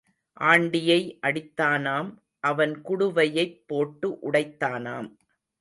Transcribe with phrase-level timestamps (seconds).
[0.41, 0.97] ஆண்டியை
[1.21, 2.09] அடித்தானாம்
[2.43, 5.09] அவன் குடுவையைப் போட்டு உடைத்தானாம்.